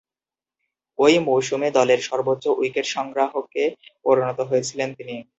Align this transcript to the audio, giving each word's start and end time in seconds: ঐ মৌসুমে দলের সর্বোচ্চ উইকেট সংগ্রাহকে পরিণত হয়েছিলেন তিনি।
ঐ 0.99 1.05
মৌসুমে 1.27 1.69
দলের 1.77 1.99
সর্বোচ্চ 2.09 2.43
উইকেট 2.59 2.85
সংগ্রাহকে 2.95 3.63
পরিণত 4.05 4.39
হয়েছিলেন 4.49 4.89
তিনি। 4.97 5.15